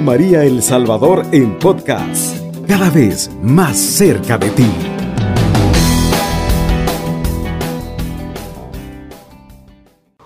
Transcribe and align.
María 0.00 0.44
El 0.44 0.62
Salvador 0.62 1.24
en 1.32 1.58
podcast, 1.58 2.36
cada 2.66 2.90
vez 2.90 3.30
más 3.42 3.76
cerca 3.76 4.38
de 4.38 4.50
ti. 4.50 4.66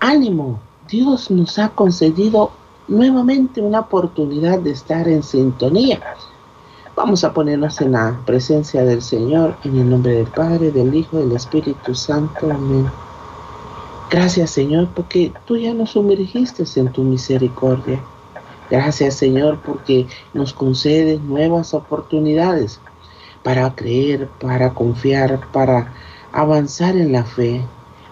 Ánimo, 0.00 0.60
Dios 0.88 1.30
nos 1.30 1.58
ha 1.58 1.70
concedido 1.70 2.50
nuevamente 2.88 3.60
una 3.60 3.80
oportunidad 3.80 4.58
de 4.58 4.72
estar 4.72 5.08
en 5.08 5.22
sintonía. 5.22 6.00
Vamos 6.94 7.24
a 7.24 7.32
ponernos 7.32 7.80
en 7.80 7.92
la 7.92 8.20
presencia 8.26 8.84
del 8.84 9.00
Señor, 9.00 9.56
en 9.64 9.78
el 9.78 9.88
nombre 9.88 10.12
del 10.12 10.26
Padre, 10.26 10.70
del 10.70 10.94
Hijo, 10.94 11.18
del 11.18 11.32
Espíritu 11.32 11.94
Santo. 11.94 12.50
Amén. 12.50 12.90
Gracias 14.10 14.50
Señor 14.50 14.88
porque 14.94 15.32
tú 15.46 15.56
ya 15.56 15.72
nos 15.72 15.90
sumergiste 15.90 16.64
en 16.76 16.92
tu 16.92 17.02
misericordia. 17.02 17.98
Gracias 18.72 19.16
Señor 19.16 19.60
porque 19.62 20.06
nos 20.32 20.54
concedes 20.54 21.20
nuevas 21.20 21.74
oportunidades 21.74 22.80
para 23.42 23.74
creer, 23.74 24.28
para 24.40 24.72
confiar, 24.72 25.46
para 25.52 25.92
avanzar 26.32 26.96
en 26.96 27.12
la 27.12 27.22
fe. 27.22 27.60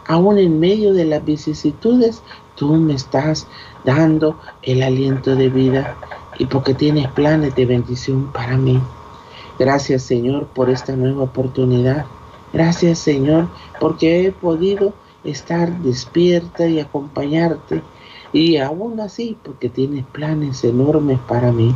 Aún 0.07 0.37
en 0.37 0.61
medio 0.61 0.93
de 0.93 1.07
las 1.07 1.25
vicisitudes, 1.25 2.23
tú 2.57 2.75
me 2.75 2.93
estás 2.93 3.47
dando 3.87 4.39
el 4.61 4.83
aliento 4.83 5.35
de 5.35 5.49
vida 5.49 5.97
y 6.39 6.45
porque 6.45 6.75
tienes 6.75 7.09
planes 7.09 7.55
de 7.55 7.65
bendición 7.65 8.31
para 8.31 8.59
mí. 8.59 8.83
Gracias 9.59 10.03
Señor 10.03 10.49
por 10.49 10.69
esta 10.69 10.95
nueva 10.95 11.23
oportunidad. 11.23 12.05
Gracias 12.53 12.99
Señor 12.99 13.49
porque 13.81 14.27
he 14.27 14.31
podido 14.31 14.93
estar 15.25 15.73
despierta 15.79 16.67
y 16.67 16.81
acompañarte. 16.81 17.83
Y 18.33 18.59
aún 18.59 19.01
así, 19.01 19.37
porque 19.43 19.69
tienes 19.69 20.05
planes 20.07 20.63
enormes 20.65 21.19
para 21.27 21.51
mí. 21.51 21.75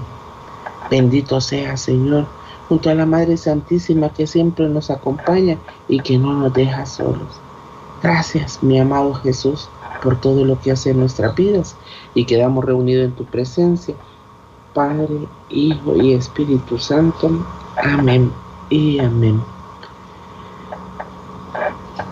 Bendito 0.90 1.40
sea, 1.40 1.76
Señor, 1.76 2.26
junto 2.68 2.90
a 2.90 2.94
la 2.94 3.06
Madre 3.06 3.36
Santísima 3.36 4.10
que 4.10 4.26
siempre 4.26 4.68
nos 4.68 4.90
acompaña 4.90 5.58
y 5.88 6.00
que 6.00 6.18
no 6.18 6.32
nos 6.34 6.52
deja 6.52 6.86
solos. 6.86 7.40
Gracias, 8.02 8.62
mi 8.62 8.78
amado 8.78 9.14
Jesús, 9.14 9.68
por 10.02 10.20
todo 10.20 10.44
lo 10.44 10.60
que 10.60 10.72
hace 10.72 10.90
en 10.90 11.00
nuestras 11.00 11.34
vidas 11.34 11.76
y 12.14 12.26
quedamos 12.26 12.64
reunidos 12.64 13.06
en 13.06 13.12
tu 13.12 13.24
presencia. 13.24 13.94
Padre, 14.74 15.26
Hijo 15.50 15.96
y 15.96 16.12
Espíritu 16.12 16.78
Santo. 16.78 17.30
Amén 17.76 18.30
y 18.70 18.98
amén. 18.98 19.40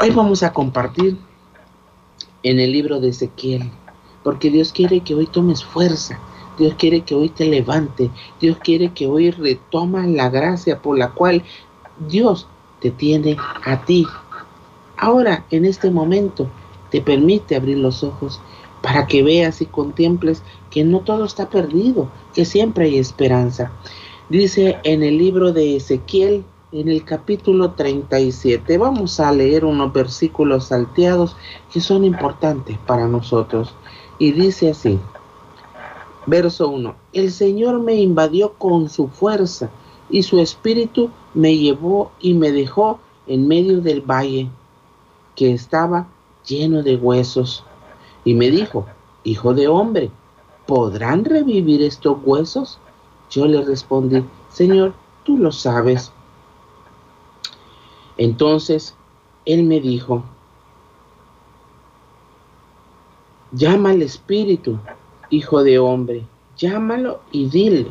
Hoy 0.00 0.10
vamos 0.10 0.42
a 0.42 0.52
compartir 0.52 1.18
en 2.42 2.58
el 2.58 2.72
libro 2.72 3.00
de 3.00 3.08
Ezequiel, 3.10 3.70
porque 4.22 4.50
Dios 4.50 4.72
quiere 4.72 5.00
que 5.00 5.14
hoy 5.14 5.26
tomes 5.26 5.64
fuerza, 5.64 6.18
Dios 6.58 6.74
quiere 6.78 7.02
que 7.02 7.14
hoy 7.14 7.28
te 7.28 7.46
levante, 7.46 8.10
Dios 8.40 8.58
quiere 8.58 8.92
que 8.92 9.06
hoy 9.06 9.30
retomas 9.30 10.06
la 10.08 10.28
gracia 10.28 10.80
por 10.80 10.98
la 10.98 11.10
cual 11.10 11.42
Dios 12.08 12.46
te 12.80 12.90
tiene 12.90 13.36
a 13.64 13.84
ti. 13.84 14.06
Ahora, 14.96 15.44
en 15.50 15.64
este 15.64 15.90
momento, 15.90 16.48
te 16.90 17.00
permite 17.00 17.56
abrir 17.56 17.78
los 17.78 18.04
ojos 18.04 18.40
para 18.82 19.06
que 19.06 19.22
veas 19.22 19.62
y 19.62 19.66
contemples 19.66 20.42
que 20.70 20.84
no 20.84 21.00
todo 21.00 21.24
está 21.24 21.48
perdido, 21.48 22.08
que 22.34 22.44
siempre 22.44 22.86
hay 22.86 22.98
esperanza. 22.98 23.72
Dice 24.28 24.78
en 24.84 25.02
el 25.02 25.18
libro 25.18 25.52
de 25.52 25.76
Ezequiel 25.76 26.44
en 26.72 26.88
el 26.88 27.04
capítulo 27.04 27.72
37. 27.72 28.78
Vamos 28.78 29.20
a 29.20 29.30
leer 29.30 29.64
unos 29.64 29.92
versículos 29.92 30.68
salteados 30.68 31.36
que 31.70 31.80
son 31.80 32.04
importantes 32.04 32.78
para 32.86 33.06
nosotros. 33.06 33.74
Y 34.18 34.32
dice 34.32 34.70
así, 34.70 34.98
verso 36.26 36.68
1, 36.68 36.94
el 37.12 37.32
Señor 37.32 37.80
me 37.80 37.94
invadió 37.94 38.52
con 38.54 38.88
su 38.88 39.08
fuerza 39.08 39.70
y 40.10 40.22
su 40.22 40.38
espíritu 40.40 41.10
me 41.34 41.56
llevó 41.56 42.12
y 42.20 42.34
me 42.34 42.52
dejó 42.52 43.00
en 43.26 43.48
medio 43.48 43.80
del 43.80 44.02
valle 44.02 44.48
que 45.34 45.52
estaba 45.52 46.06
lleno 46.46 46.82
de 46.82 46.96
huesos. 46.96 47.64
Y 48.24 48.34
me 48.34 48.50
dijo, 48.50 48.86
hijo 49.24 49.54
de 49.54 49.68
hombre, 49.68 50.10
¿podrán 50.66 51.24
revivir 51.24 51.82
estos 51.82 52.18
huesos? 52.24 52.78
Yo 53.30 53.46
le 53.46 53.62
respondí, 53.62 54.24
Señor, 54.50 54.92
tú 55.24 55.38
lo 55.38 55.50
sabes. 55.50 56.12
Entonces 58.18 58.94
él 59.46 59.64
me 59.64 59.80
dijo, 59.80 60.22
llama 63.52 63.90
al 63.90 64.02
espíritu, 64.02 64.78
hijo 65.30 65.62
de 65.62 65.78
hombre, 65.78 66.24
llámalo 66.56 67.20
y 67.30 67.48
dile, 67.48 67.86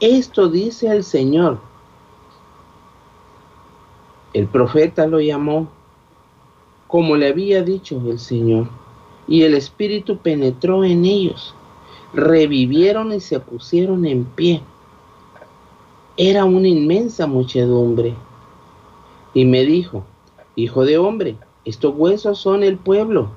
esto 0.00 0.48
dice 0.48 0.88
el 0.88 1.04
Señor. 1.04 1.58
El 4.32 4.46
profeta 4.46 5.06
lo 5.06 5.20
llamó 5.20 5.68
como 6.86 7.16
le 7.16 7.28
había 7.28 7.62
dicho 7.62 8.00
el 8.06 8.18
Señor, 8.18 8.68
y 9.26 9.42
el 9.42 9.54
espíritu 9.54 10.18
penetró 10.18 10.84
en 10.84 11.04
ellos, 11.04 11.54
revivieron 12.12 13.12
y 13.12 13.20
se 13.20 13.40
pusieron 13.40 14.04
en 14.06 14.24
pie. 14.24 14.62
Era 16.16 16.44
una 16.44 16.68
inmensa 16.68 17.26
muchedumbre 17.26 18.14
y 19.34 19.44
me 19.44 19.64
dijo, 19.64 20.04
Hijo 20.54 20.86
de 20.86 20.96
hombre, 20.96 21.36
estos 21.66 21.94
huesos 21.94 22.38
son 22.38 22.62
el 22.62 22.78
pueblo. 22.78 23.30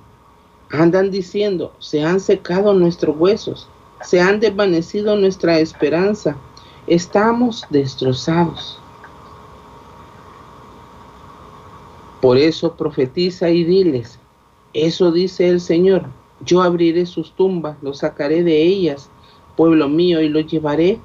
Andan 0.71 1.09
diciendo, 1.09 1.73
se 1.79 2.03
han 2.03 2.19
secado 2.19 2.73
nuestros 2.73 3.17
huesos, 3.17 3.67
se 4.01 4.21
han 4.21 4.39
desvanecido 4.39 5.15
nuestra 5.15 5.59
esperanza, 5.59 6.37
estamos 6.85 7.65
destrozados. 7.69 8.79
Por 12.21 12.37
eso 12.37 12.75
profetiza 12.75 13.49
y 13.49 13.63
diles, 13.63 14.19
eso 14.73 15.11
dice 15.11 15.47
el 15.47 15.59
Señor, 15.59 16.05
yo 16.45 16.61
abriré 16.61 17.05
sus 17.05 17.31
tumbas, 17.33 17.77
los 17.81 17.99
sacaré 17.99 18.43
de 18.43 18.61
ellas, 18.61 19.09
pueblo 19.55 19.89
mío, 19.89 20.21
y 20.21 20.29
los 20.29 20.45
llevaré 20.45 20.99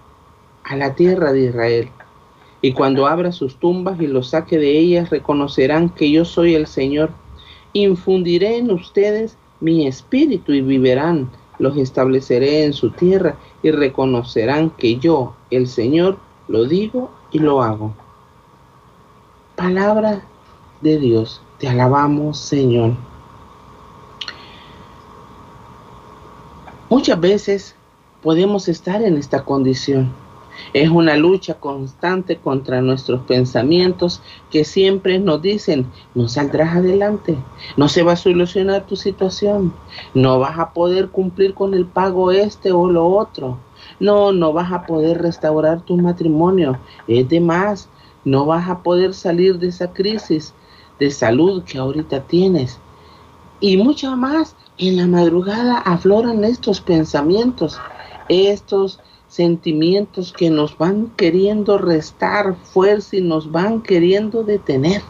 a 0.65 0.77
la 0.77 0.95
tierra 0.95 1.33
de 1.33 1.47
Israel. 1.47 1.89
Y 2.61 2.73
cuando 2.73 3.07
abra 3.07 3.33
sus 3.33 3.57
tumbas 3.57 4.01
y 4.01 4.07
los 4.07 4.31
saque 4.31 4.59
de 4.59 4.79
ellas, 4.79 5.11
reconocerán 5.11 5.89
que 5.89 6.11
yo 6.11 6.25
soy 6.25 6.55
el 6.55 6.67
Señor. 6.67 7.11
Infundiré 7.73 8.59
en 8.59 8.71
ustedes 8.71 9.37
mi 9.65 9.87
espíritu 9.87 10.53
y 10.53 10.61
vivirán. 10.61 11.31
Los 11.59 11.77
estableceré 11.77 12.65
en 12.65 12.73
su 12.73 12.91
tierra 12.91 13.37
y 13.63 13.71
reconocerán 13.71 14.71
que 14.71 14.99
yo, 14.99 15.35
el 15.51 15.67
Señor, 15.69 16.19
lo 16.49 16.67
digo 16.67 17.11
y 17.33 17.39
lo 17.39 17.63
hago. 17.63 17.95
Palabra 19.57 20.23
de 20.83 20.99
Dios, 20.99 21.41
te 21.59 21.69
alabamos, 21.69 22.39
Señor. 22.39 22.93
Muchas 26.91 27.19
veces 27.19 27.75
podemos 28.23 28.69
estar 28.69 29.01
en 29.03 29.17
esta 29.17 29.45
condición 29.45 30.13
es 30.73 30.89
una 30.91 31.17
lucha 31.17 31.55
constante 31.55 32.37
contra 32.37 32.81
nuestros 32.81 33.23
pensamientos 33.23 34.23
que 34.51 34.65
siempre 34.65 35.19
nos 35.19 35.43
dicen, 35.43 35.87
no 36.15 36.29
saldrás 36.29 36.77
adelante, 36.77 37.37
no 37.77 37.89
se 37.89 38.03
va 38.03 38.13
a 38.13 38.17
solucionar 38.17 38.87
tu 38.87 38.97
situación, 38.97 39.73
no 40.15 40.39
vas 40.39 40.59
a 40.59 40.73
poder 40.73 41.09
cumplir 41.09 41.55
con 41.55 41.75
el 41.75 41.87
pago 41.87 42.31
este 42.31 42.73
o 42.73 42.91
lo 42.91 43.07
otro, 43.07 43.59
no, 44.01 44.33
no 44.33 44.53
vas 44.53 44.73
a 44.73 44.87
poder 44.87 45.23
restaurar 45.23 45.83
tu 45.83 45.97
matrimonio, 45.97 46.79
es 47.07 47.29
de 47.29 47.41
más, 47.41 47.89
no 48.25 48.47
vas 48.47 48.69
a 48.69 48.83
poder 48.83 49.15
salir 49.15 49.59
de 49.59 49.69
esa 49.69 49.93
crisis 49.93 50.55
de 50.99 51.11
salud 51.11 51.63
que 51.65 51.79
ahorita 51.79 52.21
tienes. 52.23 52.79
Y 53.61 53.77
mucho 53.77 54.17
más, 54.17 54.57
en 54.79 54.97
la 54.97 55.07
madrugada 55.07 55.79
afloran 55.79 56.45
estos 56.45 56.81
pensamientos, 56.81 57.79
estos 58.29 59.01
sentimientos 59.35 60.33
que 60.33 60.49
nos 60.49 60.79
van 60.79 61.09
queriendo 61.17 61.77
restar 61.77 62.55
fuerza 62.55 63.17
y 63.17 63.21
nos 63.21 63.51
van 63.51 63.83
queriendo 63.83 64.45
detener. 64.45 65.03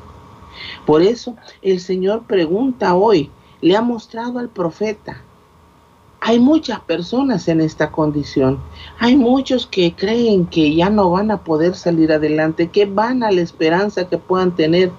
Por 0.87 1.03
eso 1.03 1.37
el 1.61 1.79
Señor 1.81 2.23
pregunta 2.23 2.95
hoy, 2.95 3.31
le 3.61 3.77
ha 3.77 3.83
mostrado 3.83 4.39
al 4.39 4.49
profeta, 4.49 5.23
hay 6.27 6.39
muchas 6.39 6.81
personas 6.81 7.49
en 7.49 7.61
esta 7.61 7.93
condición. 7.93 8.59
Hay 8.99 9.15
muchos 9.15 9.67
que 9.67 9.95
creen 9.95 10.47
que 10.47 10.75
ya 10.75 10.89
no 10.89 11.11
van 11.11 11.31
a 11.31 11.45
poder 11.45 11.75
salir 11.75 12.11
adelante, 12.11 12.69
que 12.69 12.87
van 12.87 13.23
a 13.23 13.31
la 13.31 13.43
esperanza 13.43 14.09
que 14.09 14.17
puedan 14.17 14.57
tener. 14.57 14.91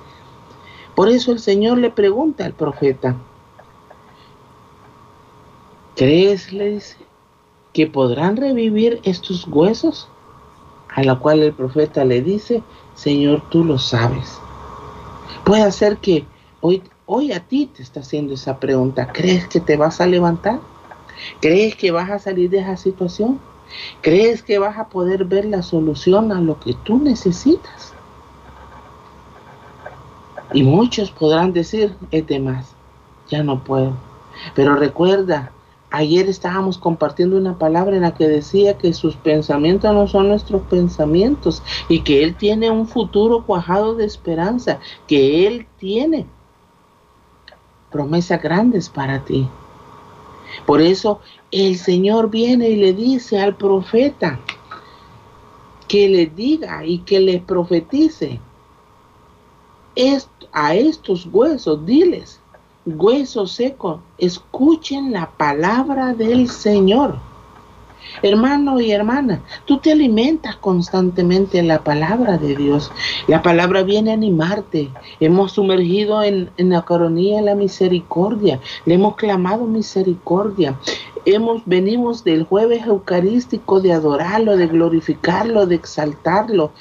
Por 0.94 1.10
eso 1.10 1.32
el 1.32 1.40
Señor 1.40 1.80
le 1.80 1.90
pregunta 1.90 2.46
al 2.46 2.54
profeta, 2.54 3.16
¿crees, 5.96 6.54
le 6.54 6.74
dice, 6.74 7.05
que 7.76 7.88
podrán 7.88 8.38
revivir 8.38 9.02
estos 9.04 9.46
huesos? 9.48 10.08
A 10.88 11.04
la 11.04 11.16
cual 11.16 11.42
el 11.42 11.52
profeta 11.52 12.06
le 12.06 12.22
dice, 12.22 12.64
Señor, 12.96 13.44
tú 13.50 13.66
lo 13.66 13.78
sabes. 13.78 14.40
Puede 15.44 15.70
ser 15.74 15.98
que 15.98 16.26
hoy, 16.62 16.82
hoy 17.06 17.34
a 17.34 17.42
ti 17.42 17.66
te 17.66 17.84
está 17.84 18.00
haciendo 18.00 18.34
esa 18.34 18.62
pregunta. 18.62 19.12
¿Crees 19.12 19.50
que 19.50 19.60
te 19.60 19.76
vas 19.76 20.00
a 20.00 20.08
levantar? 20.08 20.62
¿Crees 21.42 21.76
que 21.76 21.92
vas 21.92 22.10
a 22.10 22.18
salir 22.18 22.50
de 22.50 22.60
esa 22.60 22.78
situación? 22.78 23.42
¿Crees 24.02 24.42
que 24.42 24.58
vas 24.58 24.78
a 24.78 24.88
poder 24.88 25.26
ver 25.26 25.44
la 25.44 25.62
solución 25.62 26.32
a 26.32 26.40
lo 26.40 26.58
que 26.62 26.76
tú 26.86 26.98
necesitas? 27.00 27.94
Y 30.54 30.64
muchos 30.64 31.12
podrán 31.12 31.52
decir, 31.52 31.94
es 32.12 32.26
de 32.26 32.40
más, 32.40 32.74
ya 33.28 33.44
no 33.44 33.62
puedo. 33.66 33.92
Pero 34.54 34.76
recuerda, 34.76 35.52
ayer 35.96 36.28
estábamos 36.28 36.78
compartiendo 36.78 37.38
una 37.38 37.58
palabra 37.58 37.96
en 37.96 38.02
la 38.02 38.14
que 38.14 38.28
decía 38.28 38.78
que 38.78 38.94
sus 38.94 39.16
pensamientos 39.16 39.94
no 39.94 40.08
son 40.08 40.28
nuestros 40.28 40.62
pensamientos 40.64 41.64
y 41.88 42.02
que 42.02 42.24
Él 42.24 42.36
tiene 42.36 42.70
un 42.70 42.88
futuro 42.88 43.46
cuajado 43.46 43.96
de 43.96 44.06
esperanza, 44.06 44.80
que 45.08 45.48
Él 45.48 45.68
tiene 45.78 46.26
promesas 47.92 48.42
grandes 48.42 48.90
para 48.90 49.24
ti. 49.24 49.48
Por 50.66 50.82
eso 50.82 51.22
el 51.52 51.78
Señor 51.78 52.30
viene 52.30 52.70
y 52.70 52.76
le 52.76 52.94
dice 52.94 53.40
al 53.40 53.56
profeta 53.56 54.40
que 55.88 56.10
le 56.10 56.26
diga 56.26 56.86
y 56.86 57.00
que 57.00 57.20
le 57.20 57.40
profetice 57.40 58.40
a 60.52 60.76
estos 60.76 61.26
huesos, 61.32 61.86
diles, 61.86 62.42
huesos 62.86 63.52
secos, 63.52 64.00
escuchen 64.18 65.12
la 65.12 65.30
palabra 65.32 66.14
del 66.14 66.50
Señor. 66.50 67.18
Hermano 68.22 68.80
y 68.80 68.92
hermana, 68.92 69.42
tú 69.66 69.80
te 69.80 69.92
alimentas 69.92 70.56
constantemente 70.58 71.58
en 71.58 71.68
la 71.68 71.84
palabra 71.84 72.38
de 72.38 72.56
Dios. 72.56 72.92
La 73.28 73.42
palabra 73.42 73.82
viene 73.84 74.12
a 74.12 74.14
animarte. 74.14 74.90
Hemos 75.20 75.54
sumergido 75.54 76.24
en, 76.24 76.50
en 76.58 76.70
la 76.70 76.84
coronía 76.84 77.38
de 77.38 77.42
la 77.42 77.56
misericordia. 77.56 78.60
Le 78.86 78.94
hemos 78.94 79.16
clamado 79.16 79.66
misericordia. 79.66 80.78
Hemos, 81.26 81.64
venimos 81.66 82.24
del 82.24 82.44
jueves 82.44 82.86
eucarístico 82.86 83.82
de 83.82 83.94
adorarlo, 83.94 84.58
de 84.58 84.68
glorificarlo, 84.68 85.66
de 85.66 85.76
exaltarlo. 85.76 86.72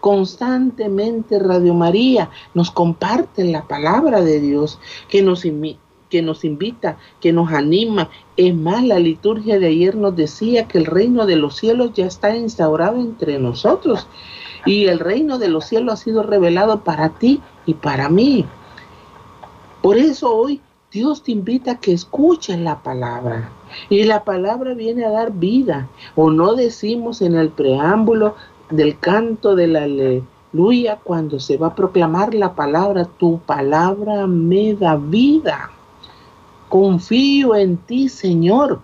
Constantemente 0.00 1.38
Radio 1.38 1.72
María 1.72 2.28
nos 2.52 2.70
comparte 2.70 3.44
la 3.44 3.66
palabra 3.66 4.20
de 4.20 4.40
Dios 4.40 4.78
que 5.08 5.22
nos, 5.22 5.42
que 6.10 6.22
nos 6.22 6.44
invita, 6.44 6.98
que 7.20 7.32
nos 7.32 7.50
anima. 7.50 8.10
Es 8.36 8.54
más, 8.54 8.84
la 8.84 8.98
liturgia 8.98 9.58
de 9.58 9.68
ayer 9.68 9.96
nos 9.96 10.14
decía 10.14 10.68
que 10.68 10.76
el 10.76 10.84
reino 10.84 11.24
de 11.24 11.36
los 11.36 11.56
cielos 11.56 11.92
ya 11.94 12.04
está 12.04 12.36
instaurado 12.36 13.00
entre 13.00 13.38
nosotros 13.38 14.06
y 14.66 14.86
el 14.86 14.98
reino 14.98 15.38
de 15.38 15.48
los 15.48 15.64
cielos 15.64 15.94
ha 15.94 15.96
sido 16.04 16.22
revelado 16.22 16.84
para 16.84 17.08
ti 17.10 17.40
y 17.64 17.74
para 17.74 18.10
mí. 18.10 18.44
Por 19.80 19.96
eso 19.96 20.34
hoy 20.34 20.60
Dios 20.94 21.24
te 21.24 21.32
invita 21.32 21.72
a 21.72 21.80
que 21.80 21.92
escuches 21.92 22.56
la 22.56 22.80
palabra. 22.80 23.50
Y 23.90 24.04
la 24.04 24.22
palabra 24.22 24.74
viene 24.74 25.04
a 25.04 25.10
dar 25.10 25.32
vida. 25.32 25.88
O 26.14 26.30
no 26.30 26.54
decimos 26.54 27.20
en 27.20 27.34
el 27.34 27.48
preámbulo 27.48 28.36
del 28.70 28.96
canto 29.00 29.56
de 29.56 29.66
la 29.66 29.82
aleluya 29.82 31.00
cuando 31.02 31.40
se 31.40 31.56
va 31.56 31.66
a 31.66 31.74
proclamar 31.74 32.32
la 32.32 32.54
palabra, 32.54 33.06
tu 33.06 33.40
palabra 33.40 34.28
me 34.28 34.74
da 34.74 34.94
vida. 34.94 35.72
Confío 36.68 37.56
en 37.56 37.76
ti, 37.76 38.08
Señor. 38.08 38.80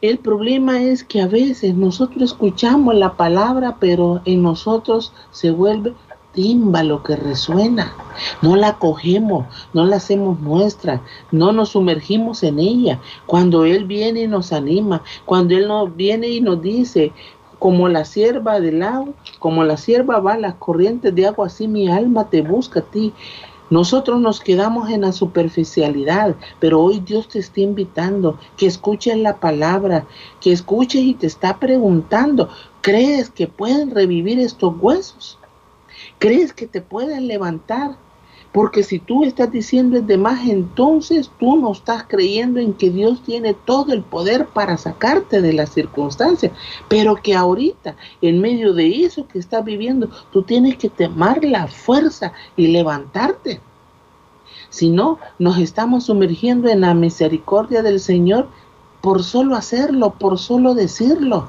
El 0.00 0.18
problema 0.18 0.82
es 0.82 1.04
que 1.04 1.22
a 1.22 1.28
veces 1.28 1.76
nosotros 1.76 2.32
escuchamos 2.32 2.96
la 2.96 3.16
palabra, 3.16 3.76
pero 3.78 4.20
en 4.24 4.42
nosotros 4.42 5.12
se 5.30 5.52
vuelve 5.52 5.94
lo 6.36 7.02
que 7.02 7.16
resuena. 7.16 7.94
No 8.42 8.56
la 8.56 8.78
cogemos, 8.78 9.46
no 9.72 9.84
la 9.84 9.96
hacemos 9.96 10.38
nuestra, 10.40 11.00
no 11.32 11.52
nos 11.52 11.70
sumergimos 11.70 12.42
en 12.42 12.58
ella. 12.58 13.00
Cuando 13.26 13.64
Él 13.64 13.84
viene 13.84 14.22
y 14.22 14.26
nos 14.26 14.52
anima, 14.52 15.02
cuando 15.24 15.56
Él 15.56 15.68
nos 15.68 15.94
viene 15.96 16.28
y 16.28 16.40
nos 16.40 16.60
dice, 16.60 17.12
como 17.58 17.88
la 17.88 18.04
sierva 18.04 18.60
del 18.60 18.82
agua, 18.82 19.14
como 19.38 19.64
la 19.64 19.78
sierva 19.78 20.20
va 20.20 20.34
a 20.34 20.38
las 20.38 20.54
corrientes 20.56 21.14
de 21.14 21.26
agua, 21.26 21.46
así 21.46 21.68
mi 21.68 21.88
alma 21.88 22.28
te 22.28 22.42
busca 22.42 22.80
a 22.80 22.82
ti. 22.82 23.14
Nosotros 23.70 24.20
nos 24.20 24.40
quedamos 24.40 24.90
en 24.90 25.00
la 25.00 25.12
superficialidad, 25.12 26.36
pero 26.60 26.82
hoy 26.82 27.00
Dios 27.00 27.28
te 27.28 27.38
está 27.40 27.60
invitando 27.60 28.38
que 28.56 28.66
escuches 28.66 29.16
la 29.16 29.36
palabra, 29.36 30.04
que 30.40 30.52
escuches 30.52 31.02
y 31.02 31.14
te 31.14 31.26
está 31.26 31.58
preguntando, 31.58 32.48
¿crees 32.82 33.30
que 33.30 33.48
pueden 33.48 33.90
revivir 33.90 34.38
estos 34.38 34.74
huesos? 34.78 35.38
¿Crees 36.18 36.52
que 36.52 36.66
te 36.66 36.80
pueden 36.80 37.28
levantar? 37.28 37.96
Porque 38.52 38.82
si 38.82 38.98
tú 38.98 39.24
estás 39.24 39.52
diciendo 39.52 39.98
es 39.98 40.06
de 40.06 40.16
más, 40.16 40.48
entonces 40.48 41.30
tú 41.38 41.56
no 41.56 41.72
estás 41.72 42.04
creyendo 42.08 42.58
en 42.58 42.72
que 42.72 42.88
Dios 42.88 43.22
tiene 43.22 43.52
todo 43.52 43.92
el 43.92 44.02
poder 44.02 44.46
para 44.46 44.78
sacarte 44.78 45.42
de 45.42 45.52
las 45.52 45.74
circunstancias. 45.74 46.52
Pero 46.88 47.16
que 47.16 47.34
ahorita, 47.34 47.96
en 48.22 48.40
medio 48.40 48.72
de 48.72 49.04
eso 49.04 49.28
que 49.28 49.38
estás 49.38 49.62
viviendo, 49.62 50.08
tú 50.32 50.42
tienes 50.42 50.78
que 50.78 50.88
tomar 50.88 51.44
la 51.44 51.66
fuerza 51.66 52.32
y 52.56 52.68
levantarte. 52.68 53.60
Si 54.70 54.88
no, 54.88 55.18
nos 55.38 55.58
estamos 55.58 56.04
sumergiendo 56.04 56.68
en 56.68 56.80
la 56.80 56.94
misericordia 56.94 57.82
del 57.82 58.00
Señor 58.00 58.48
por 59.02 59.22
solo 59.22 59.54
hacerlo, 59.54 60.14
por 60.18 60.38
solo 60.38 60.74
decirlo. 60.74 61.48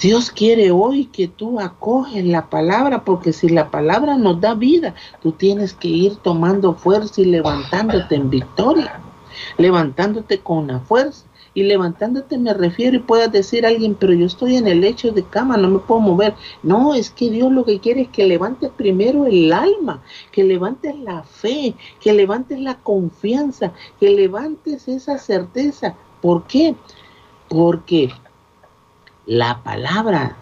Dios 0.00 0.30
quiere 0.30 0.70
hoy 0.70 1.06
que 1.06 1.26
tú 1.26 1.58
acoges 1.58 2.24
la 2.24 2.48
palabra, 2.48 3.04
porque 3.04 3.32
si 3.32 3.48
la 3.48 3.68
palabra 3.68 4.16
nos 4.16 4.40
da 4.40 4.54
vida, 4.54 4.94
tú 5.20 5.32
tienes 5.32 5.74
que 5.74 5.88
ir 5.88 6.16
tomando 6.16 6.74
fuerza 6.74 7.20
y 7.20 7.24
levantándote 7.24 8.14
en 8.14 8.30
victoria, 8.30 9.00
levantándote 9.56 10.38
con 10.38 10.68
la 10.68 10.78
fuerza. 10.78 11.24
Y 11.52 11.64
levantándote 11.64 12.38
me 12.38 12.54
refiero 12.54 12.96
y 12.96 13.00
puedas 13.00 13.32
decir 13.32 13.66
a 13.66 13.70
alguien, 13.70 13.96
pero 13.96 14.12
yo 14.12 14.26
estoy 14.26 14.54
en 14.54 14.68
el 14.68 14.80
lecho 14.80 15.10
de 15.10 15.24
cama, 15.24 15.56
no 15.56 15.68
me 15.68 15.78
puedo 15.80 16.00
mover. 16.00 16.34
No, 16.62 16.94
es 16.94 17.10
que 17.10 17.30
Dios 17.30 17.50
lo 17.50 17.64
que 17.64 17.80
quiere 17.80 18.02
es 18.02 18.08
que 18.08 18.24
levantes 18.24 18.70
primero 18.76 19.26
el 19.26 19.52
alma, 19.52 20.00
que 20.30 20.44
levantes 20.44 20.96
la 21.00 21.24
fe, 21.24 21.74
que 22.00 22.12
levantes 22.12 22.60
la 22.60 22.76
confianza, 22.76 23.72
que 23.98 24.10
levantes 24.10 24.86
esa 24.86 25.18
certeza. 25.18 25.96
¿Por 26.20 26.44
qué? 26.44 26.76
Porque 27.48 28.10
la 29.28 29.62
palabra 29.62 30.36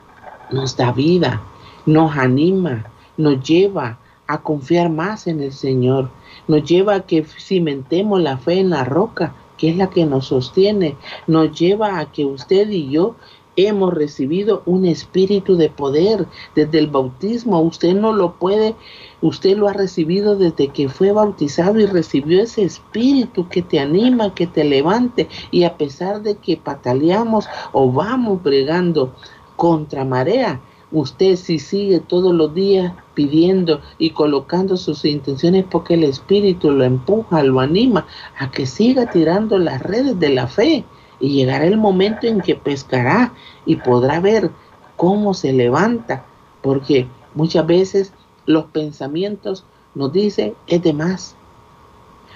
nos 0.53 0.77
da 0.77 0.93
vida, 0.93 1.43
nos 1.87 2.17
anima, 2.17 2.87
nos 3.17 3.43
lleva 3.43 3.99
a 4.29 4.41
confiar 4.43 4.91
más 4.91 5.27
en 5.27 5.43
el 5.43 5.53
Señor, 5.53 6.09
nos 6.47 6.63
lleva 6.63 6.95
a 6.95 7.01
que 7.01 7.25
cimentemos 7.25 8.21
la 8.21 8.39
fe 8.39 8.61
en 8.61 8.71
la 8.71 8.85
roca, 8.85 9.35
que 9.59 9.71
es 9.71 9.77
la 9.77 9.91
que 9.91 10.07
nos 10.07 10.27
sostiene, 10.27 10.97
nos 11.27 11.59
lleva 11.59 11.99
a 11.99 12.13
que 12.13 12.25
usted 12.25 12.71
y 12.71 12.89
yo 12.91 13.17
hemos 13.57 13.95
recibido 13.95 14.63
un 14.67 14.85
espíritu 14.85 15.57
de 15.57 15.71
poder 15.71 16.27
desde 16.55 16.79
el 16.79 16.87
bautismo. 16.89 17.61
Usted 17.61 17.95
no 17.95 18.13
lo 18.13 18.35
puede, 18.35 18.77
usted 19.23 19.57
lo 19.57 19.69
ha 19.69 19.73
recibido 19.73 20.37
desde 20.37 20.69
que 20.69 20.89
fue 20.89 21.13
bautizado 21.13 21.81
y 21.81 21.87
recibió 21.87 22.43
ese 22.43 22.63
espíritu 22.63 23.49
que 23.49 23.63
te 23.63 23.81
anima, 23.81 24.35
que 24.35 24.47
te 24.47 24.65
levante. 24.65 25.29
Y 25.51 25.65
a 25.65 25.77
pesar 25.77 26.23
de 26.23 26.37
que 26.37 26.57
pataleamos 26.57 27.47
o 27.73 27.91
vamos 27.91 28.43
bregando 28.43 29.15
contra 29.57 30.05
marea, 30.05 30.61
usted 30.93 31.37
si 31.37 31.59
sigue 31.59 32.01
todos 32.01 32.35
los 32.35 32.55
días 32.55 32.93
pidiendo 33.15 33.81
y 33.99 34.11
colocando 34.11 34.77
sus 34.77 35.05
intenciones 35.05 35.65
porque 35.69 35.95
el 35.95 36.05
espíritu 36.05 36.71
lo 36.71 36.85
empuja, 36.85 37.43
lo 37.43 37.61
anima 37.61 38.07
a 38.39 38.51
que 38.51 38.67
siga 38.67 39.11
tirando 39.11 39.59
las 39.59 39.83
redes 39.83 40.21
de 40.21 40.29
la 40.29 40.47
fe 40.47 40.85
y 41.21 41.31
llegará 41.31 41.67
el 41.67 41.79
momento 41.79 42.27
en 42.27 42.41
que 42.41 42.55
pescará 42.55 43.33
y 43.65 43.77
podrá 43.77 44.21
ver 44.21 44.51
cómo 44.97 45.35
se 45.35 45.53
levanta, 45.53 46.25
porque 46.63 47.07
muchas 47.35 47.67
veces 47.67 48.13
los 48.47 48.67
pensamientos 48.67 49.65
nos 49.95 50.13
dicen 50.13 50.55
es 50.67 50.83
de 50.83 50.93
más. 50.93 51.37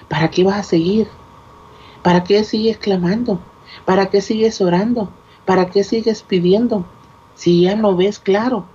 ¿Para 0.09 0.29
qué 0.29 0.43
vas 0.43 0.59
a 0.59 0.63
seguir? 0.63 1.07
¿Para 2.03 2.23
qué 2.23 2.43
sigues 2.43 2.77
clamando? 2.77 3.39
¿Para 3.85 4.07
qué 4.07 4.21
sigues 4.21 4.59
orando? 4.61 5.11
¿Para 5.45 5.67
qué 5.67 5.83
sigues 5.83 6.23
pidiendo? 6.23 6.85
Si 7.35 7.61
ya 7.61 7.75
no 7.75 7.95
ves 7.95 8.19
claro. 8.19 8.65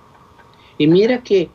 Y 0.77 0.87
mira 0.87 1.23
que 1.23 1.49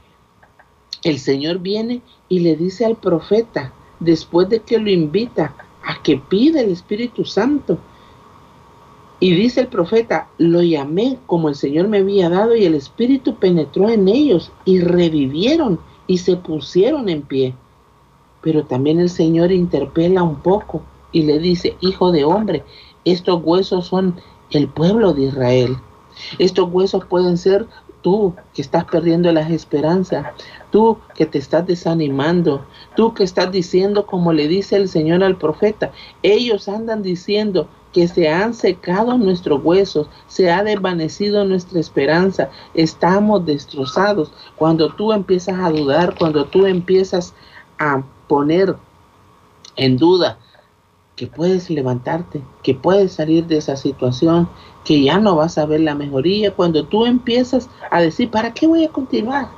el 1.02 1.18
Señor 1.18 1.58
viene 1.58 2.02
y 2.28 2.40
le 2.40 2.56
dice 2.56 2.84
al 2.84 2.96
profeta, 2.96 3.72
después 3.98 4.48
de 4.48 4.60
que 4.60 4.78
lo 4.78 4.90
invita 4.90 5.54
a 5.84 6.02
que 6.02 6.16
pida 6.16 6.60
el 6.60 6.70
Espíritu 6.70 7.24
Santo, 7.24 7.78
y 9.22 9.36
dice 9.36 9.60
el 9.60 9.68
profeta, 9.68 10.26
lo 10.36 10.62
llamé 10.62 11.16
como 11.26 11.48
el 11.48 11.54
Señor 11.54 11.86
me 11.86 11.98
había 11.98 12.28
dado 12.28 12.56
y 12.56 12.64
el 12.64 12.74
Espíritu 12.74 13.36
penetró 13.36 13.88
en 13.88 14.08
ellos 14.08 14.50
y 14.64 14.80
revivieron 14.80 15.78
y 16.08 16.18
se 16.18 16.34
pusieron 16.34 17.08
en 17.08 17.22
pie. 17.22 17.54
Pero 18.40 18.64
también 18.64 18.98
el 18.98 19.08
Señor 19.08 19.52
interpela 19.52 20.24
un 20.24 20.40
poco 20.40 20.82
y 21.12 21.22
le 21.22 21.38
dice, 21.38 21.76
hijo 21.80 22.10
de 22.10 22.24
hombre, 22.24 22.64
estos 23.04 23.40
huesos 23.44 23.86
son 23.86 24.16
el 24.50 24.66
pueblo 24.66 25.12
de 25.12 25.26
Israel. 25.26 25.76
Estos 26.40 26.68
huesos 26.72 27.04
pueden 27.04 27.38
ser 27.38 27.68
tú 28.02 28.34
que 28.52 28.62
estás 28.62 28.84
perdiendo 28.84 29.32
las 29.32 29.50
esperanzas, 29.50 30.26
tú 30.70 30.98
que 31.14 31.24
te 31.24 31.38
estás 31.38 31.66
desanimando, 31.66 32.66
tú 32.96 33.14
que 33.14 33.24
estás 33.24 33.50
diciendo 33.50 34.04
como 34.06 34.32
le 34.32 34.48
dice 34.48 34.76
el 34.76 34.88
Señor 34.88 35.24
al 35.24 35.38
profeta, 35.38 35.92
ellos 36.22 36.68
andan 36.68 37.02
diciendo 37.02 37.68
que 37.92 38.08
se 38.08 38.28
han 38.28 38.54
secado 38.54 39.16
nuestros 39.18 39.62
huesos, 39.62 40.08
se 40.26 40.50
ha 40.50 40.64
desvanecido 40.64 41.44
nuestra 41.44 41.78
esperanza, 41.78 42.50
estamos 42.74 43.44
destrozados. 43.44 44.32
Cuando 44.56 44.94
tú 44.94 45.12
empiezas 45.12 45.58
a 45.58 45.70
dudar, 45.70 46.14
cuando 46.18 46.46
tú 46.46 46.66
empiezas 46.66 47.34
a 47.78 48.02
poner 48.28 48.76
en 49.76 49.96
duda 49.96 50.38
que 51.16 51.26
puedes 51.26 51.68
levantarte, 51.68 52.42
que 52.62 52.74
puedes 52.74 53.12
salir 53.12 53.46
de 53.46 53.58
esa 53.58 53.76
situación, 53.76 54.48
que 54.84 55.02
ya 55.02 55.18
no 55.18 55.36
vas 55.36 55.58
a 55.58 55.66
ver 55.66 55.80
la 55.80 55.94
mejoría, 55.94 56.54
cuando 56.54 56.84
tú 56.84 57.06
empiezas 57.06 57.68
a 57.90 58.00
decir, 58.00 58.30
¿para 58.30 58.54
qué 58.54 58.66
voy 58.66 58.84
a 58.84 58.88
continuar? 58.88 59.48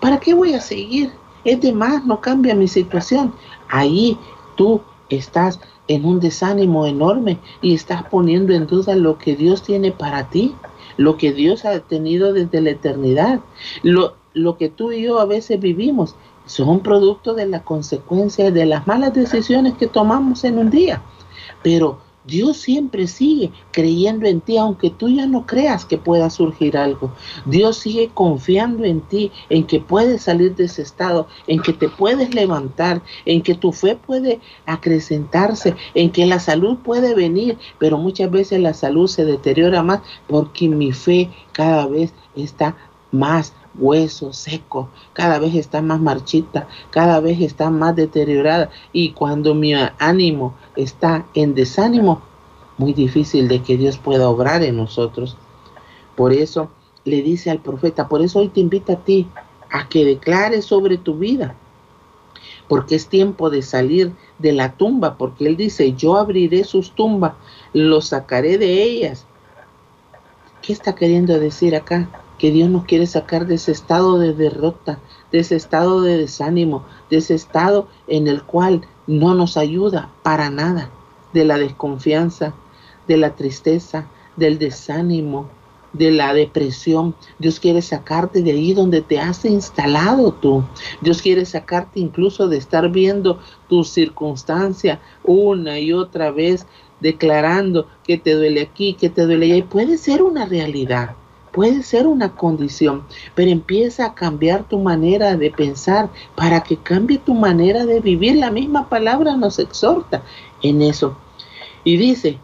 ¿Para 0.00 0.18
qué 0.18 0.34
voy 0.34 0.54
a 0.54 0.60
seguir? 0.60 1.12
Es 1.44 1.60
de 1.60 1.72
más, 1.72 2.04
no 2.04 2.20
cambia 2.20 2.54
mi 2.54 2.68
situación. 2.68 3.32
Ahí 3.68 4.18
tú 4.56 4.80
estás 5.08 5.60
en 5.88 6.04
un 6.04 6.20
desánimo 6.20 6.86
enorme 6.86 7.38
y 7.62 7.74
estás 7.74 8.04
poniendo 8.04 8.54
en 8.54 8.66
duda 8.66 8.96
lo 8.96 9.18
que 9.18 9.36
Dios 9.36 9.62
tiene 9.62 9.92
para 9.92 10.30
ti, 10.30 10.54
lo 10.96 11.16
que 11.16 11.32
Dios 11.32 11.64
ha 11.64 11.78
tenido 11.80 12.32
desde 12.32 12.60
la 12.60 12.70
eternidad, 12.70 13.40
lo, 13.82 14.14
lo 14.32 14.56
que 14.56 14.68
tú 14.68 14.92
y 14.92 15.02
yo 15.02 15.20
a 15.20 15.26
veces 15.26 15.60
vivimos 15.60 16.16
son 16.46 16.80
producto 16.80 17.34
de 17.34 17.46
la 17.46 17.62
consecuencia 17.62 18.50
de 18.50 18.66
las 18.66 18.86
malas 18.86 19.14
decisiones 19.14 19.74
que 19.74 19.86
tomamos 19.86 20.44
en 20.44 20.58
un 20.58 20.70
día. 20.70 21.02
Pero 21.62 21.98
Dios 22.26 22.56
siempre 22.56 23.06
sigue 23.06 23.52
creyendo 23.70 24.26
en 24.26 24.40
ti, 24.40 24.56
aunque 24.56 24.88
tú 24.88 25.10
ya 25.10 25.26
no 25.26 25.44
creas 25.44 25.84
que 25.84 25.98
pueda 25.98 26.30
surgir 26.30 26.76
algo. 26.76 27.12
Dios 27.44 27.76
sigue 27.76 28.10
confiando 28.14 28.84
en 28.84 29.02
ti, 29.02 29.30
en 29.50 29.66
que 29.66 29.80
puedes 29.80 30.22
salir 30.22 30.54
de 30.56 30.64
ese 30.64 30.82
estado, 30.82 31.26
en 31.46 31.60
que 31.60 31.74
te 31.74 31.88
puedes 31.88 32.34
levantar, 32.34 33.02
en 33.26 33.42
que 33.42 33.54
tu 33.54 33.72
fe 33.72 33.96
puede 33.96 34.40
acrecentarse, 34.64 35.74
en 35.94 36.10
que 36.10 36.24
la 36.24 36.40
salud 36.40 36.78
puede 36.78 37.14
venir, 37.14 37.58
pero 37.78 37.98
muchas 37.98 38.30
veces 38.30 38.60
la 38.60 38.72
salud 38.72 39.06
se 39.06 39.26
deteriora 39.26 39.82
más 39.82 40.00
porque 40.26 40.68
mi 40.68 40.92
fe 40.92 41.30
cada 41.52 41.86
vez 41.86 42.14
está 42.36 42.74
más 43.14 43.54
hueso 43.78 44.32
seco, 44.32 44.88
cada 45.12 45.38
vez 45.38 45.54
está 45.54 45.80
más 45.82 46.00
marchita, 46.00 46.68
cada 46.90 47.20
vez 47.20 47.40
está 47.40 47.70
más 47.70 47.94
deteriorada 47.96 48.70
y 48.92 49.10
cuando 49.10 49.54
mi 49.54 49.72
ánimo 49.98 50.54
está 50.76 51.26
en 51.34 51.54
desánimo, 51.54 52.22
muy 52.76 52.92
difícil 52.92 53.48
de 53.48 53.62
que 53.62 53.76
Dios 53.76 53.98
pueda 53.98 54.28
obrar 54.28 54.62
en 54.62 54.76
nosotros. 54.76 55.36
Por 56.16 56.32
eso 56.32 56.70
le 57.04 57.22
dice 57.22 57.50
al 57.50 57.60
profeta, 57.60 58.08
por 58.08 58.20
eso 58.20 58.40
hoy 58.40 58.48
te 58.48 58.60
invito 58.60 58.92
a 58.92 58.96
ti 58.96 59.28
a 59.70 59.88
que 59.88 60.04
declares 60.04 60.64
sobre 60.64 60.98
tu 60.98 61.16
vida, 61.16 61.54
porque 62.68 62.96
es 62.96 63.08
tiempo 63.08 63.50
de 63.50 63.62
salir 63.62 64.12
de 64.38 64.52
la 64.52 64.72
tumba, 64.72 65.16
porque 65.16 65.46
Él 65.46 65.56
dice, 65.56 65.92
yo 65.92 66.16
abriré 66.16 66.64
sus 66.64 66.92
tumbas, 66.92 67.34
los 67.72 68.06
sacaré 68.06 68.58
de 68.58 68.82
ellas. 68.82 69.26
¿Qué 70.62 70.72
está 70.72 70.94
queriendo 70.94 71.38
decir 71.38 71.76
acá? 71.76 72.08
Que 72.38 72.50
Dios 72.50 72.68
nos 72.70 72.84
quiere 72.84 73.06
sacar 73.06 73.46
de 73.46 73.54
ese 73.54 73.72
estado 73.72 74.18
de 74.18 74.32
derrota, 74.32 74.98
de 75.30 75.40
ese 75.40 75.56
estado 75.56 76.02
de 76.02 76.18
desánimo, 76.18 76.84
de 77.10 77.18
ese 77.18 77.34
estado 77.34 77.88
en 78.06 78.26
el 78.26 78.42
cual 78.42 78.82
no 79.06 79.34
nos 79.34 79.56
ayuda 79.56 80.10
para 80.22 80.50
nada, 80.50 80.90
de 81.32 81.44
la 81.44 81.58
desconfianza, 81.58 82.54
de 83.06 83.16
la 83.16 83.34
tristeza, 83.34 84.06
del 84.36 84.58
desánimo, 84.58 85.48
de 85.92 86.10
la 86.10 86.34
depresión. 86.34 87.14
Dios 87.38 87.60
quiere 87.60 87.80
sacarte 87.80 88.42
de 88.42 88.50
ahí 88.50 88.74
donde 88.74 89.00
te 89.00 89.20
has 89.20 89.44
instalado 89.44 90.32
tú. 90.32 90.64
Dios 91.00 91.22
quiere 91.22 91.44
sacarte 91.46 92.00
incluso 92.00 92.48
de 92.48 92.56
estar 92.56 92.90
viendo 92.90 93.38
tu 93.68 93.84
circunstancia 93.84 95.00
una 95.22 95.78
y 95.78 95.92
otra 95.92 96.30
vez, 96.30 96.66
declarando 97.00 97.86
que 98.02 98.18
te 98.18 98.34
duele 98.34 98.62
aquí, 98.62 98.94
que 98.94 99.08
te 99.08 99.22
duele 99.22 99.46
allá. 99.46 99.56
Y 99.56 99.62
puede 99.62 99.98
ser 99.98 100.22
una 100.22 100.46
realidad 100.46 101.16
puede 101.54 101.84
ser 101.84 102.08
una 102.08 102.34
condición, 102.34 103.04
pero 103.36 103.50
empieza 103.50 104.06
a 104.06 104.14
cambiar 104.14 104.68
tu 104.68 104.80
manera 104.80 105.36
de 105.36 105.52
pensar 105.52 106.10
para 106.34 106.64
que 106.64 106.76
cambie 106.76 107.18
tu 107.18 107.32
manera 107.32 107.86
de 107.86 108.00
vivir. 108.00 108.36
La 108.36 108.50
misma 108.50 108.88
palabra 108.88 109.36
nos 109.36 109.60
exhorta 109.60 110.24
en 110.62 110.82
eso. 110.82 111.16
Y 111.84 111.96
dice, 111.96 112.38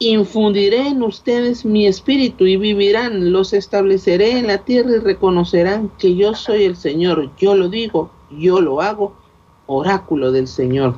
infundiré 0.00 0.88
en 0.88 1.02
ustedes 1.02 1.64
mi 1.64 1.86
espíritu 1.86 2.44
y 2.46 2.56
vivirán, 2.56 3.32
los 3.32 3.52
estableceré 3.52 4.38
en 4.38 4.48
la 4.48 4.58
tierra 4.58 4.96
y 4.96 4.98
reconocerán 4.98 5.90
que 5.98 6.16
yo 6.16 6.34
soy 6.34 6.64
el 6.64 6.76
Señor. 6.76 7.30
Yo 7.38 7.54
lo 7.54 7.68
digo, 7.68 8.10
yo 8.30 8.60
lo 8.60 8.80
hago, 8.80 9.14
oráculo 9.66 10.32
del 10.32 10.48
Señor. 10.48 10.96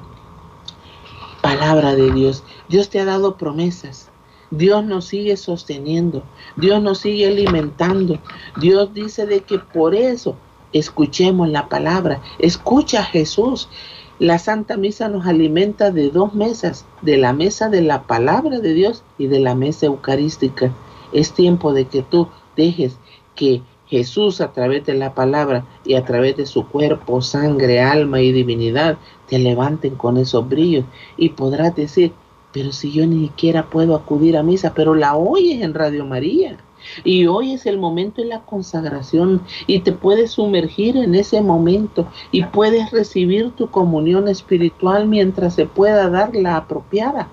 Palabra 1.42 1.94
de 1.96 2.12
Dios. 2.12 2.44
Dios 2.68 2.88
te 2.88 3.00
ha 3.00 3.04
dado 3.04 3.36
promesas. 3.36 4.11
Dios 4.52 4.84
nos 4.84 5.06
sigue 5.06 5.38
sosteniendo, 5.38 6.22
Dios 6.56 6.82
nos 6.82 6.98
sigue 6.98 7.26
alimentando. 7.26 8.18
Dios 8.60 8.92
dice 8.92 9.24
de 9.24 9.40
que 9.40 9.58
por 9.58 9.94
eso 9.94 10.36
escuchemos 10.74 11.48
la 11.48 11.70
palabra, 11.70 12.20
escucha 12.38 13.00
a 13.00 13.04
Jesús. 13.04 13.70
La 14.18 14.38
Santa 14.38 14.76
Misa 14.76 15.08
nos 15.08 15.26
alimenta 15.26 15.90
de 15.90 16.10
dos 16.10 16.34
mesas, 16.34 16.84
de 17.00 17.16
la 17.16 17.32
mesa 17.32 17.70
de 17.70 17.80
la 17.80 18.02
palabra 18.02 18.60
de 18.60 18.74
Dios 18.74 19.02
y 19.16 19.26
de 19.26 19.40
la 19.40 19.54
mesa 19.54 19.86
eucarística. 19.86 20.70
Es 21.14 21.32
tiempo 21.32 21.72
de 21.72 21.86
que 21.86 22.02
tú 22.02 22.28
dejes 22.54 22.98
que 23.34 23.62
Jesús 23.86 24.42
a 24.42 24.52
través 24.52 24.84
de 24.84 24.94
la 24.94 25.14
palabra 25.14 25.64
y 25.84 25.94
a 25.94 26.04
través 26.04 26.36
de 26.36 26.44
su 26.44 26.68
cuerpo, 26.68 27.22
sangre, 27.22 27.80
alma 27.80 28.20
y 28.20 28.32
divinidad 28.32 28.98
te 29.28 29.38
levanten 29.38 29.96
con 29.96 30.18
esos 30.18 30.46
brillos 30.46 30.84
y 31.16 31.30
podrás 31.30 31.74
decir, 31.74 32.12
pero 32.52 32.72
si 32.72 32.92
yo 32.92 33.06
ni 33.06 33.28
siquiera 33.28 33.68
puedo 33.70 33.94
acudir 33.94 34.36
a 34.36 34.42
misa, 34.42 34.74
pero 34.74 34.94
la 34.94 35.16
oyes 35.16 35.62
en 35.62 35.74
Radio 35.74 36.04
María. 36.04 36.58
Y 37.04 37.26
hoy 37.26 37.52
es 37.52 37.66
el 37.66 37.78
momento 37.78 38.22
de 38.22 38.28
la 38.28 38.40
consagración 38.40 39.42
y 39.66 39.80
te 39.80 39.92
puedes 39.92 40.32
sumergir 40.32 40.96
en 40.96 41.14
ese 41.14 41.40
momento 41.40 42.08
y 42.32 42.44
puedes 42.44 42.90
recibir 42.90 43.52
tu 43.52 43.70
comunión 43.70 44.28
espiritual 44.28 45.06
mientras 45.06 45.54
se 45.54 45.66
pueda 45.66 46.10
dar 46.10 46.34
la 46.34 46.56
apropiada. 46.56 47.28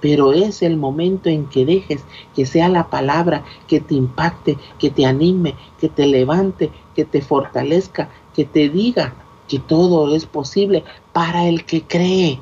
Pero 0.00 0.32
es 0.32 0.62
el 0.62 0.76
momento 0.76 1.28
en 1.28 1.46
que 1.46 1.64
dejes 1.64 2.04
que 2.34 2.44
sea 2.44 2.68
la 2.68 2.90
palabra 2.90 3.44
que 3.66 3.80
te 3.80 3.94
impacte, 3.94 4.58
que 4.78 4.90
te 4.90 5.06
anime, 5.06 5.54
que 5.80 5.88
te 5.88 6.06
levante, 6.06 6.70
que 6.94 7.04
te 7.04 7.22
fortalezca, 7.22 8.10
que 8.34 8.44
te 8.44 8.68
diga 8.68 9.14
que 9.48 9.58
todo 9.58 10.14
es 10.14 10.26
posible 10.26 10.84
para 11.12 11.46
el 11.46 11.64
que 11.64 11.82
cree. 11.82 12.40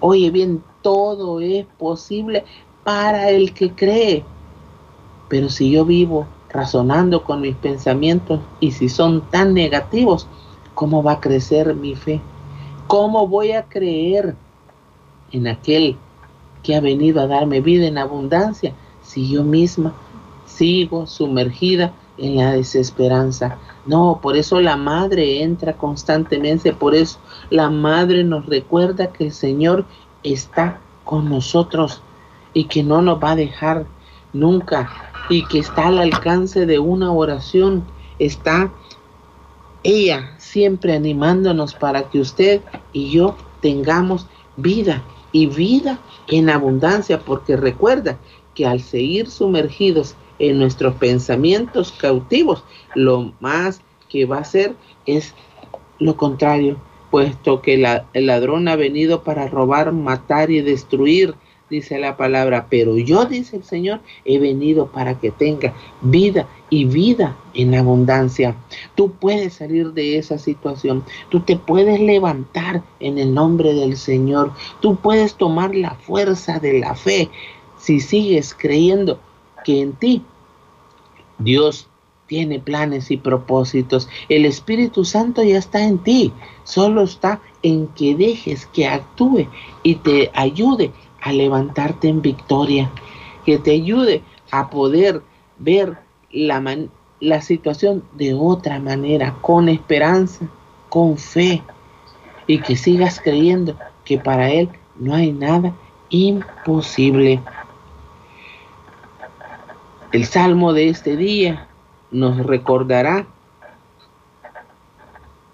Oye 0.00 0.30
bien, 0.30 0.62
todo 0.82 1.40
es 1.40 1.66
posible 1.78 2.44
para 2.84 3.30
el 3.30 3.52
que 3.52 3.72
cree. 3.72 4.24
Pero 5.28 5.48
si 5.48 5.70
yo 5.70 5.84
vivo 5.84 6.26
razonando 6.48 7.22
con 7.22 7.40
mis 7.40 7.54
pensamientos 7.56 8.40
y 8.58 8.72
si 8.72 8.88
son 8.88 9.22
tan 9.30 9.54
negativos, 9.54 10.26
¿cómo 10.74 11.02
va 11.02 11.12
a 11.12 11.20
crecer 11.20 11.74
mi 11.74 11.94
fe? 11.94 12.20
¿Cómo 12.86 13.28
voy 13.28 13.52
a 13.52 13.64
creer 13.64 14.34
en 15.30 15.46
aquel 15.46 15.96
que 16.62 16.74
ha 16.74 16.80
venido 16.80 17.20
a 17.20 17.26
darme 17.26 17.60
vida 17.60 17.86
en 17.86 17.98
abundancia 17.98 18.74
si 19.02 19.30
yo 19.30 19.44
misma 19.44 19.94
sigo 20.46 21.06
sumergida 21.06 21.92
en 22.18 22.36
la 22.36 22.52
desesperanza? 22.52 23.58
No, 23.86 24.18
por 24.20 24.36
eso 24.36 24.60
la 24.60 24.76
madre 24.76 25.42
entra 25.42 25.74
constantemente, 25.74 26.72
por 26.72 26.94
eso 26.94 27.18
la 27.48 27.70
madre 27.70 28.24
nos 28.24 28.46
recuerda 28.46 29.12
que 29.12 29.26
el 29.26 29.32
Señor 29.32 29.86
está 30.22 30.80
con 31.04 31.28
nosotros 31.28 32.02
y 32.52 32.64
que 32.64 32.82
no 32.82 33.02
nos 33.02 33.22
va 33.22 33.32
a 33.32 33.36
dejar 33.36 33.86
nunca 34.32 34.90
y 35.28 35.44
que 35.46 35.58
está 35.58 35.88
al 35.88 35.98
alcance 35.98 36.66
de 36.66 36.78
una 36.78 37.12
oración. 37.12 37.84
Está 38.18 38.72
ella 39.82 40.34
siempre 40.38 40.94
animándonos 40.94 41.74
para 41.74 42.10
que 42.10 42.20
usted 42.20 42.60
y 42.92 43.10
yo 43.10 43.36
tengamos 43.60 44.26
vida 44.56 45.02
y 45.32 45.46
vida 45.46 45.98
en 46.28 46.50
abundancia, 46.50 47.20
porque 47.20 47.56
recuerda 47.56 48.18
que 48.54 48.66
al 48.66 48.80
seguir 48.80 49.30
sumergidos 49.30 50.16
en 50.38 50.58
nuestros 50.58 50.94
pensamientos 50.96 51.92
cautivos, 51.92 52.64
lo 52.94 53.32
más 53.40 53.80
que 54.08 54.24
va 54.24 54.38
a 54.38 54.40
hacer 54.40 54.74
es 55.06 55.34
lo 55.98 56.16
contrario, 56.16 56.78
puesto 57.10 57.60
que 57.60 57.74
el 58.12 58.26
ladrón 58.26 58.68
ha 58.68 58.76
venido 58.76 59.22
para 59.22 59.48
robar, 59.48 59.92
matar 59.92 60.50
y 60.50 60.60
destruir, 60.60 61.34
dice 61.68 61.98
la 61.98 62.16
palabra, 62.16 62.66
pero 62.68 62.96
yo, 62.96 63.24
dice 63.24 63.56
el 63.56 63.64
Señor, 63.64 64.00
he 64.24 64.38
venido 64.38 64.88
para 64.88 65.18
que 65.18 65.30
tenga 65.30 65.74
vida 66.00 66.48
y 66.68 66.84
vida 66.84 67.36
en 67.54 67.74
abundancia. 67.74 68.56
Tú 68.94 69.12
puedes 69.12 69.54
salir 69.54 69.92
de 69.92 70.18
esa 70.18 70.38
situación, 70.38 71.04
tú 71.28 71.40
te 71.40 71.56
puedes 71.56 72.00
levantar 72.00 72.82
en 72.98 73.18
el 73.18 73.32
nombre 73.34 73.74
del 73.74 73.96
Señor, 73.96 74.52
tú 74.80 74.96
puedes 74.96 75.34
tomar 75.34 75.74
la 75.74 75.94
fuerza 75.94 76.58
de 76.58 76.80
la 76.80 76.94
fe 76.94 77.30
si 77.76 78.00
sigues 78.00 78.54
creyendo 78.54 79.18
que 79.64 79.80
en 79.80 79.92
ti 79.94 80.22
Dios 81.38 81.89
tiene 82.30 82.60
planes 82.60 83.10
y 83.10 83.16
propósitos. 83.16 84.08
El 84.28 84.44
Espíritu 84.44 85.04
Santo 85.04 85.42
ya 85.42 85.58
está 85.58 85.82
en 85.82 85.98
ti. 85.98 86.32
Solo 86.62 87.02
está 87.02 87.40
en 87.64 87.88
que 87.88 88.14
dejes 88.14 88.66
que 88.66 88.86
actúe 88.86 89.48
y 89.82 89.96
te 89.96 90.30
ayude 90.34 90.92
a 91.20 91.32
levantarte 91.32 92.06
en 92.06 92.22
victoria. 92.22 92.88
Que 93.44 93.58
te 93.58 93.72
ayude 93.72 94.22
a 94.52 94.70
poder 94.70 95.24
ver 95.58 95.98
la, 96.30 96.62
la 97.18 97.42
situación 97.42 98.04
de 98.12 98.32
otra 98.32 98.78
manera, 98.78 99.34
con 99.40 99.68
esperanza, 99.68 100.48
con 100.88 101.18
fe. 101.18 101.64
Y 102.46 102.60
que 102.60 102.76
sigas 102.76 103.20
creyendo 103.20 103.74
que 104.04 104.18
para 104.18 104.50
Él 104.50 104.68
no 105.00 105.16
hay 105.16 105.32
nada 105.32 105.74
imposible. 106.10 107.40
El 110.12 110.26
salmo 110.26 110.72
de 110.72 110.90
este 110.90 111.16
día 111.16 111.66
nos 112.10 112.38
recordará 112.44 113.26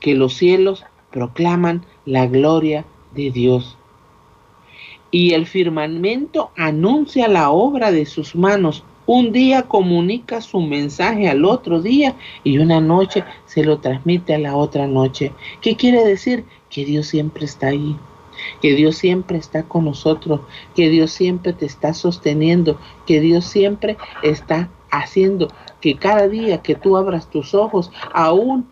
que 0.00 0.14
los 0.14 0.34
cielos 0.34 0.84
proclaman 1.10 1.84
la 2.04 2.26
gloria 2.26 2.84
de 3.14 3.30
Dios 3.30 3.76
y 5.10 5.32
el 5.32 5.46
firmamento 5.46 6.50
anuncia 6.56 7.28
la 7.28 7.50
obra 7.50 7.90
de 7.90 8.06
sus 8.06 8.34
manos. 8.34 8.84
Un 9.06 9.32
día 9.32 9.62
comunica 9.62 10.40
su 10.40 10.60
mensaje 10.60 11.28
al 11.28 11.44
otro 11.44 11.80
día 11.80 12.16
y 12.42 12.58
una 12.58 12.80
noche 12.80 13.24
se 13.46 13.64
lo 13.64 13.78
transmite 13.78 14.34
a 14.34 14.38
la 14.38 14.56
otra 14.56 14.86
noche. 14.86 15.32
¿Qué 15.60 15.76
quiere 15.76 16.04
decir? 16.04 16.44
Que 16.68 16.84
Dios 16.84 17.06
siempre 17.06 17.44
está 17.44 17.68
ahí, 17.68 17.96
que 18.60 18.74
Dios 18.74 18.96
siempre 18.96 19.38
está 19.38 19.62
con 19.62 19.84
nosotros, 19.84 20.40
que 20.74 20.90
Dios 20.90 21.12
siempre 21.12 21.52
te 21.52 21.66
está 21.66 21.94
sosteniendo, 21.94 22.78
que 23.06 23.20
Dios 23.20 23.44
siempre 23.44 23.96
está 24.22 24.68
haciendo 24.90 25.48
que 25.86 25.94
cada 25.94 26.26
día 26.26 26.62
que 26.62 26.74
tú 26.74 26.96
abras 26.96 27.30
tus 27.30 27.54
ojos, 27.54 27.92
aún 28.12 28.66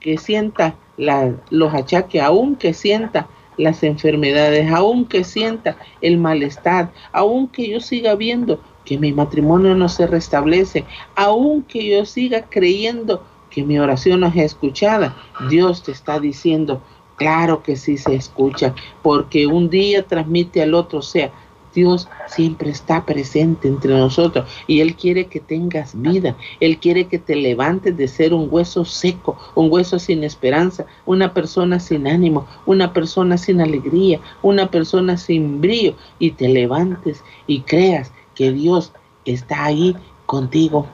que 0.00 0.18
sienta 0.18 0.74
los 0.96 1.72
achaques, 1.72 2.20
aún 2.20 2.56
que 2.56 2.74
sienta 2.74 3.28
las 3.56 3.84
enfermedades, 3.84 4.68
aún 4.72 5.04
que 5.04 5.22
sienta 5.22 5.76
el 6.00 6.18
malestar, 6.18 6.90
aún 7.12 7.46
que 7.46 7.68
yo 7.68 7.78
siga 7.78 8.16
viendo 8.16 8.60
que 8.84 8.98
mi 8.98 9.12
matrimonio 9.12 9.76
no 9.76 9.88
se 9.88 10.08
restablece, 10.08 10.84
aún 11.14 11.62
que 11.62 11.88
yo 11.88 12.04
siga 12.04 12.46
creyendo 12.50 13.22
que 13.48 13.62
mi 13.62 13.78
oración 13.78 14.18
no 14.18 14.26
es 14.26 14.36
escuchada, 14.36 15.14
Dios 15.48 15.84
te 15.84 15.92
está 15.92 16.18
diciendo, 16.18 16.82
claro 17.14 17.62
que 17.62 17.76
sí 17.76 17.96
se 17.96 18.16
escucha, 18.16 18.74
porque 19.04 19.46
un 19.46 19.70
día 19.70 20.04
transmite 20.04 20.62
al 20.62 20.74
otro, 20.74 20.98
o 20.98 21.02
sea, 21.02 21.30
Dios 21.76 22.08
siempre 22.26 22.70
está 22.70 23.04
presente 23.04 23.68
entre 23.68 23.96
nosotros 23.96 24.48
y 24.66 24.80
Él 24.80 24.96
quiere 24.96 25.26
que 25.26 25.40
tengas 25.40 25.92
vida. 26.00 26.34
Él 26.58 26.78
quiere 26.78 27.06
que 27.06 27.18
te 27.18 27.36
levantes 27.36 27.96
de 27.96 28.08
ser 28.08 28.32
un 28.32 28.48
hueso 28.50 28.84
seco, 28.86 29.38
un 29.54 29.70
hueso 29.70 29.98
sin 29.98 30.24
esperanza, 30.24 30.86
una 31.04 31.34
persona 31.34 31.78
sin 31.78 32.08
ánimo, 32.08 32.46
una 32.64 32.94
persona 32.94 33.36
sin 33.36 33.60
alegría, 33.60 34.20
una 34.42 34.70
persona 34.70 35.18
sin 35.18 35.60
brillo 35.60 35.94
y 36.18 36.30
te 36.30 36.48
levantes 36.48 37.22
y 37.46 37.60
creas 37.60 38.10
que 38.34 38.52
Dios 38.52 38.92
está 39.26 39.66
ahí 39.66 39.94
contigo, 40.24 40.86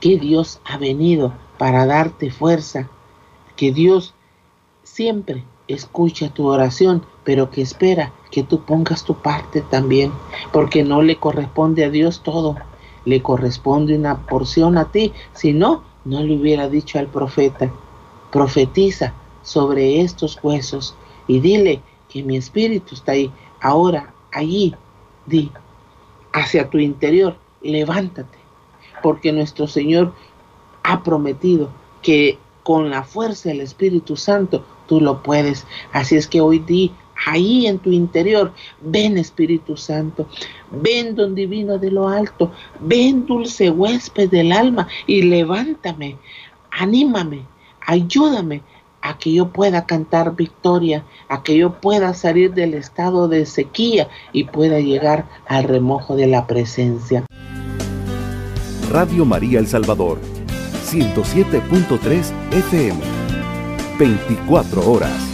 que 0.00 0.18
Dios 0.18 0.60
ha 0.64 0.78
venido 0.78 1.32
para 1.58 1.86
darte 1.86 2.32
fuerza, 2.32 2.90
que 3.56 3.72
Dios 3.72 4.14
siempre 4.82 5.44
escucha 5.68 6.32
tu 6.32 6.46
oración, 6.46 7.04
pero 7.24 7.50
que 7.50 7.62
espera 7.62 8.12
que 8.30 8.42
tú 8.42 8.60
pongas 8.64 9.04
tu 9.04 9.14
parte 9.14 9.62
también, 9.62 10.12
porque 10.52 10.82
no 10.82 11.02
le 11.02 11.16
corresponde 11.16 11.84
a 11.84 11.90
Dios 11.90 12.22
todo, 12.22 12.56
le 13.04 13.22
corresponde 13.22 13.96
una 13.96 14.26
porción 14.26 14.76
a 14.78 14.90
ti, 14.90 15.12
si 15.32 15.52
no, 15.52 15.82
no 16.04 16.22
le 16.22 16.36
hubiera 16.36 16.68
dicho 16.68 16.98
al 16.98 17.06
profeta, 17.06 17.72
profetiza 18.30 19.14
sobre 19.42 20.00
estos 20.00 20.38
huesos 20.42 20.96
y 21.26 21.40
dile 21.40 21.80
que 22.08 22.22
mi 22.22 22.36
espíritu 22.36 22.94
está 22.94 23.12
ahí, 23.12 23.30
ahora, 23.60 24.12
allí, 24.32 24.74
di, 25.26 25.50
hacia 26.32 26.68
tu 26.68 26.78
interior, 26.78 27.36
levántate, 27.62 28.38
porque 29.02 29.32
nuestro 29.32 29.66
Señor 29.66 30.12
ha 30.82 31.02
prometido 31.02 31.70
que 32.02 32.38
con 32.62 32.90
la 32.90 33.04
fuerza 33.04 33.50
del 33.50 33.60
Espíritu 33.60 34.16
Santo 34.16 34.64
tú 34.86 35.00
lo 35.00 35.22
puedes. 35.22 35.66
Así 35.92 36.16
es 36.16 36.26
que 36.26 36.40
hoy 36.40 36.58
di 36.58 36.92
ahí 37.26 37.66
en 37.66 37.78
tu 37.78 37.90
interior, 37.90 38.52
ven 38.80 39.18
Espíritu 39.18 39.76
Santo, 39.76 40.26
ven 40.70 41.14
don 41.14 41.34
divino 41.34 41.78
de 41.78 41.90
lo 41.90 42.08
alto, 42.08 42.52
ven 42.80 43.26
dulce 43.26 43.70
huésped 43.70 44.30
del 44.30 44.52
alma 44.52 44.88
y 45.06 45.22
levántame, 45.22 46.16
anímame, 46.70 47.42
ayúdame 47.86 48.62
a 49.00 49.18
que 49.18 49.32
yo 49.32 49.50
pueda 49.50 49.84
cantar 49.84 50.34
victoria, 50.34 51.04
a 51.28 51.42
que 51.42 51.56
yo 51.56 51.74
pueda 51.80 52.14
salir 52.14 52.54
del 52.54 52.74
estado 52.74 53.28
de 53.28 53.44
sequía 53.44 54.08
y 54.32 54.44
pueda 54.44 54.80
llegar 54.80 55.26
al 55.46 55.64
remojo 55.64 56.16
de 56.16 56.26
la 56.26 56.46
presencia. 56.46 57.24
Radio 58.90 59.24
María 59.26 59.58
El 59.58 59.66
Salvador, 59.66 60.18
107.3 60.86 62.32
FM. 62.52 63.13
24 63.98 64.90
horas. 64.90 65.33